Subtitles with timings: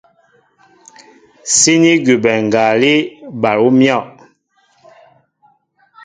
[1.57, 2.93] Síní gúbɛ ngalí
[3.41, 3.99] bal ú myɔ̂.